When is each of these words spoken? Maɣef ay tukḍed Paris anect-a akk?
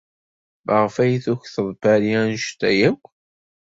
Maɣef 0.65 0.95
ay 1.03 1.13
tukḍed 1.23 1.75
Paris 1.81 2.15
anect-a 2.21 2.69
akk? 2.89 3.03